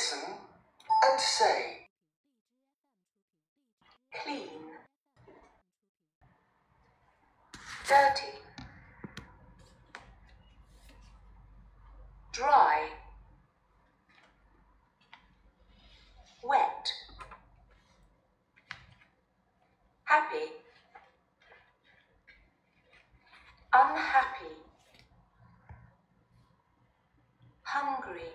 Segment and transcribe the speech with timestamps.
[0.00, 0.30] listen
[1.04, 1.76] and say.
[4.14, 4.48] Clean.
[7.86, 8.32] Dirty.
[12.32, 12.88] Dry.
[16.42, 16.92] Wet.
[20.04, 20.46] Happy.
[23.74, 24.56] Unhappy.
[27.64, 28.30] Hungry.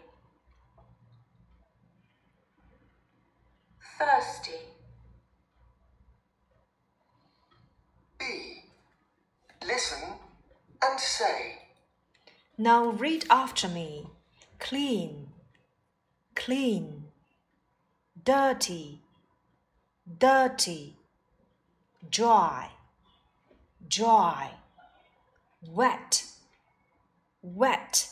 [3.98, 4.52] Thirsty.
[8.20, 8.26] B.
[9.66, 10.00] Listen
[10.84, 11.58] and say.
[12.58, 14.08] Now read after me.
[14.60, 15.28] Clean,
[16.36, 17.06] clean,
[18.24, 19.02] dirty,
[20.18, 20.96] dirty,
[22.10, 22.70] dry,
[23.88, 24.52] dry,
[25.70, 26.24] wet,
[27.42, 28.10] wet,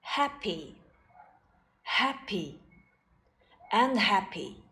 [0.00, 0.76] happy,
[1.82, 2.60] happy,
[3.72, 4.62] unhappy,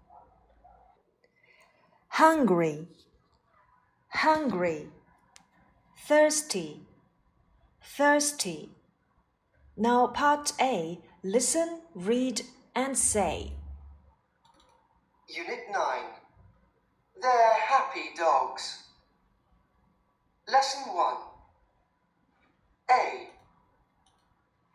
[2.08, 2.86] hungry,
[4.08, 4.88] hungry,
[6.06, 6.80] thirsty
[7.84, 8.70] thirsty.
[9.76, 12.42] Now, part A listen, read,
[12.74, 13.52] and say.
[15.28, 15.80] Unit 9.
[17.20, 18.84] They're happy dogs.
[20.50, 21.14] Lesson 1.
[22.90, 23.28] A.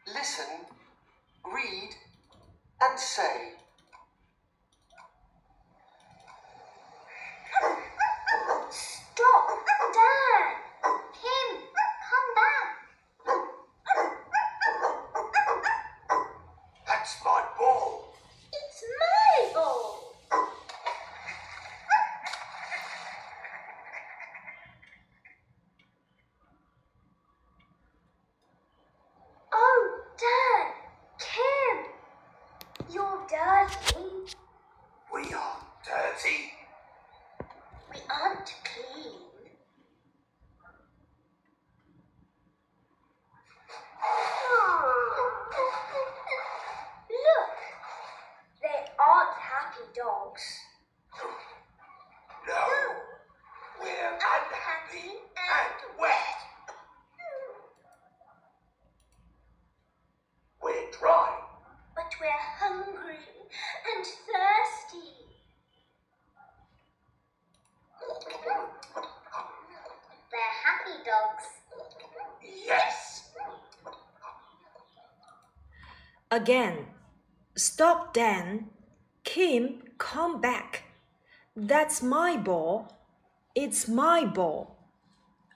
[0.08, 0.66] Listen,
[1.46, 1.96] read,
[2.82, 3.54] and say.
[8.72, 9.48] Stop!
[9.94, 10.46] Dan!
[11.14, 11.50] Kim,
[12.10, 12.68] come back!
[16.88, 18.14] That's my ball.
[18.54, 20.16] It's my ball!
[29.54, 30.66] Oh, Dan!
[31.20, 31.78] Kim!
[32.94, 34.36] You're dirty.
[35.14, 36.54] We are dirty.
[37.92, 39.20] We aren't clean.
[47.10, 47.58] Look!
[48.62, 50.46] They aren't happy dogs.
[52.48, 52.64] No.
[53.82, 56.40] We're unhappy and wet.
[60.62, 61.30] We're dry.
[61.96, 63.26] But we're hungry
[63.96, 65.10] and thirsty.
[70.32, 71.46] They're happy dogs.
[72.66, 73.32] Yes.
[76.32, 76.86] Again.
[77.56, 78.70] Stop, Dan.
[79.24, 80.84] Kim, come back.
[81.56, 82.96] That's my ball.
[83.56, 84.78] It's my ball.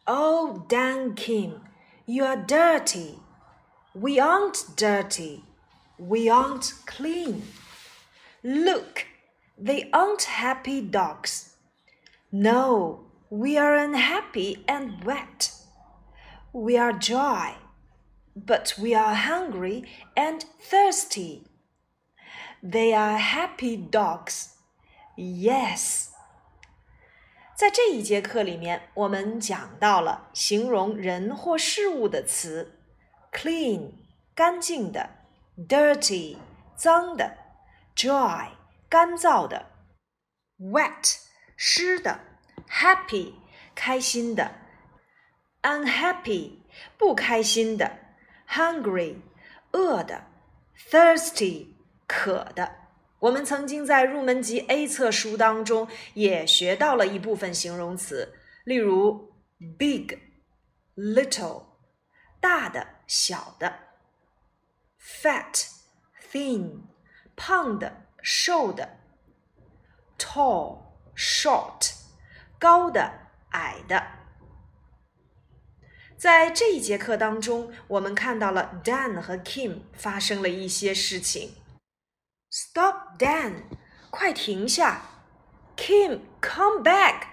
[0.07, 1.61] Oh, Dan Kim,
[2.05, 3.19] you are dirty.
[3.93, 5.45] We aren't dirty.
[5.97, 7.43] We aren't clean.
[8.43, 9.05] Look,
[9.57, 11.55] they aren't happy dogs.
[12.31, 15.51] No, we are unhappy and wet.
[16.51, 17.55] We are dry,
[18.34, 19.84] but we are hungry
[20.14, 21.44] and thirsty.
[22.62, 24.54] They are happy dogs.
[25.16, 26.08] Yes.
[27.56, 32.78] 在这一节课里面，我们讲到了形容人或事物的词：
[33.32, 33.94] clean
[34.34, 35.10] 干净的，
[35.68, 36.36] dirty
[36.76, 37.36] 脏的，
[37.96, 38.50] dry
[38.88, 39.66] 干燥的，
[40.60, 41.16] wet
[41.56, 42.20] 湿的，
[42.68, 43.32] happy
[43.74, 44.52] 开心的，
[45.62, 46.58] unhappy
[46.96, 47.98] 不开心的
[48.52, 49.16] ，hungry
[49.72, 50.24] 饿的，
[50.90, 51.68] thirsty
[52.06, 52.76] 渴的。
[53.20, 58.34] 我们曾经在入门级 A 册书当中也学到了一部分形容词，
[58.64, 59.32] 例如
[59.76, 61.64] big、little
[62.40, 63.72] 大的、小的；
[65.00, 66.82] fat、thin
[67.34, 68.88] 胖的、瘦的；
[70.16, 71.94] tall、short
[72.58, 73.12] 高的、
[73.50, 74.00] 矮的。
[76.23, 81.55] 在这一节课当中，我们看到了 Dan 和 Kim 发生了一些事情。
[82.49, 83.63] Stop, Dan！
[84.09, 85.01] 快停下
[85.75, 87.23] ！Kim, come back!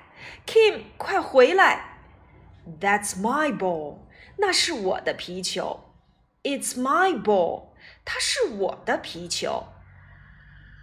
[0.45, 2.01] Kim，快回来
[2.81, 3.99] ！That's my ball！
[4.39, 5.95] 那是我的皮球。
[6.43, 7.69] It's my ball！
[8.05, 9.69] 它是我的皮球。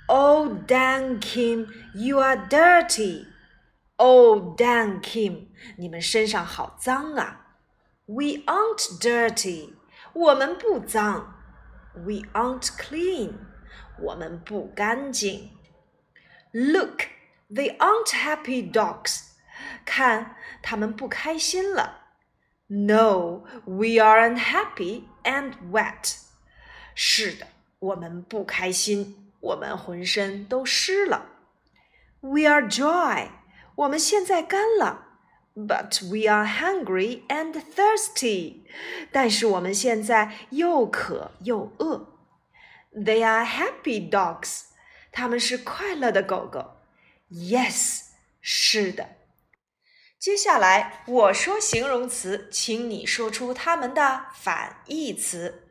[0.07, 3.25] Oh, Dan, Kim, you are dirty!
[3.97, 7.46] Oh, Dan, Kim，你们身上好脏啊
[8.06, 9.74] ！We aren't dirty，
[10.12, 11.34] 我们不脏。
[11.94, 13.34] We aren't clean，
[14.00, 15.50] 我们不干净。
[16.52, 17.02] Look,
[17.50, 19.32] they aren't happy dogs，
[19.84, 22.00] 看，他们不开心了。
[22.66, 26.16] No, we are unhappy and wet。
[26.94, 27.46] 是的，
[27.78, 31.26] 我们不开心，我们浑身都湿了。
[32.20, 33.28] We are dry，
[33.74, 35.05] 我们现在干了。
[35.56, 38.64] But we are hungry and thirsty，
[39.12, 42.08] 但是我们现在又渴又饿。
[42.92, 44.64] They are happy dogs，
[45.10, 46.76] 他们是快乐的狗狗。
[47.30, 48.04] Yes，
[48.40, 49.16] 是的。
[50.18, 55.68] 接下来我说形容词，请你说出它们的反义词：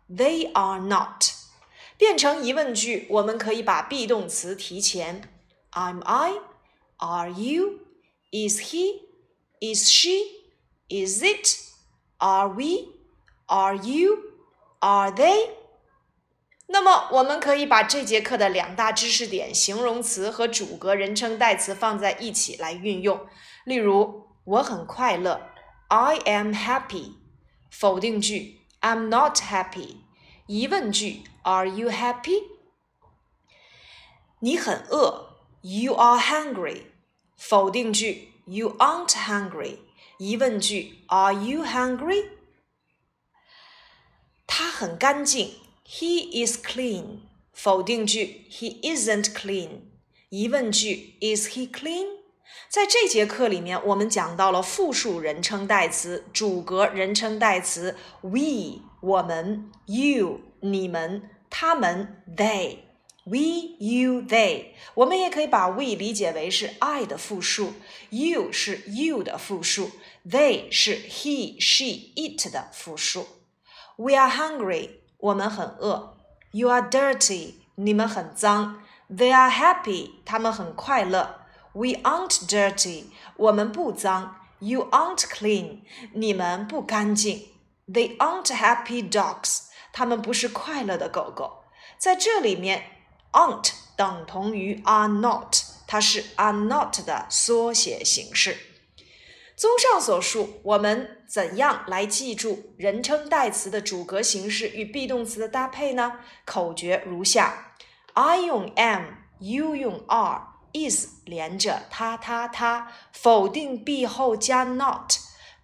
[0.09, 1.33] They are not.
[1.97, 5.29] 变成疑问句，我们可以把 be 动词提前。
[5.71, 6.35] Am I?
[6.99, 7.81] Are you?
[8.31, 9.03] Is he?
[9.61, 10.43] Is she?
[10.89, 11.59] Is it?
[12.19, 12.95] Are we?
[13.47, 14.19] Are you?
[14.81, 15.51] Are they?
[16.67, 23.27] 那么，我们可以把这节课的两大知识点——形容词和主格人称代词放在一起来运用。
[23.65, 25.51] 例如， 我很快乐，
[25.89, 27.15] I am happy。
[27.71, 29.97] 否定句，I'm not happy。
[30.47, 32.43] 疑问句，Are you happy？
[34.41, 36.83] 你很饿，You are hungry。
[37.37, 39.79] 否定句，You aren't hungry。
[40.19, 42.29] 疑问句：Are you hungry？
[44.47, 45.55] 他很干净，
[45.87, 47.21] He is clean。
[47.53, 49.83] 否定句：He isn't clean。
[50.29, 52.16] 疑问句：Is he clean？
[52.70, 62.80] 在这节课里面，我们讲到了复数人称代词、主格人称代词：we 我们、you 你们、他们 they。
[63.30, 67.74] We, you, they，我们也可以把 we 理解为是 I 的复数
[68.10, 69.92] ，you 是 you 的复数
[70.26, 73.28] ，they 是 he, she, it 的复数。
[73.98, 76.16] We are hungry，我们很饿。
[76.52, 78.82] You are dirty，你们很脏。
[79.10, 81.37] They are happy，他们很快乐。
[81.77, 83.05] We aren't dirty，
[83.37, 84.37] 我们不脏。
[84.59, 85.81] You aren't clean，
[86.13, 87.49] 你们不干净。
[87.87, 91.65] They aren't happy dogs，他们不是快乐的狗狗。
[91.99, 92.85] 在这里面。
[93.33, 98.59] aren't 等同于 are not，它是 are not 的缩写形式。
[99.57, 106.21] 综上所述，我们怎样来记住人称代词的主格形式与 be 动词的搭配呢？
[106.45, 107.73] 口诀如下：
[108.13, 110.05] I 用 am，you 用
[110.78, 115.14] Is 连着他他他，否定 be 后加 not，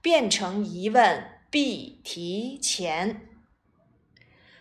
[0.02, 3.28] 变成疑问 be 提前。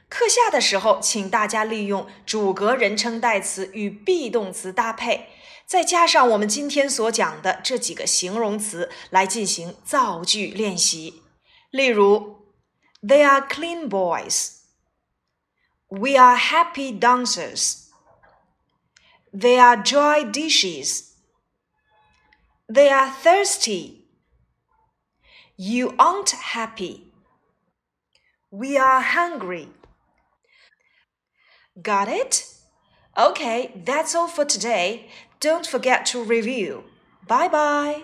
[0.08, 5.28] 课下的时候，请大家利用主格人称代词与 be 动词搭配，
[5.66, 11.22] 再加上我们今天所讲的这几个形容词来进行造句练习。
[11.70, 12.44] 例如
[13.00, 14.58] ，They are clean boys.
[15.88, 17.81] We are happy dancers.
[19.32, 21.14] They are dry dishes.
[22.68, 24.04] They are thirsty.
[25.56, 27.12] You aren't happy.
[28.50, 29.68] We are hungry.
[31.80, 32.46] Got it?
[33.16, 35.08] Okay, that's all for today.
[35.40, 36.84] Don't forget to review.
[37.26, 38.02] Bye bye.